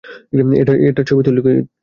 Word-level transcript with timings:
এটার 0.83 1.05
ছবি 1.09 1.21
তুললি 1.25 1.41
তুই? 1.41 1.57